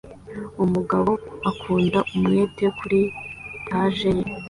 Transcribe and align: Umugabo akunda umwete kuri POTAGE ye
Umugabo 0.63 1.11
akunda 1.49 1.99
umwete 2.15 2.65
kuri 2.77 2.99
POTAGE 3.09 4.09
ye 4.17 4.23